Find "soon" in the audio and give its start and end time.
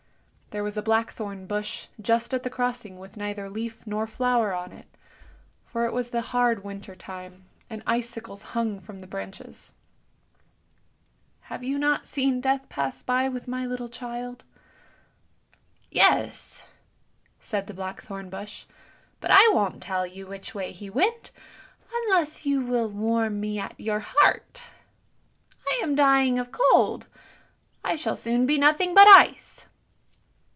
28.17-28.45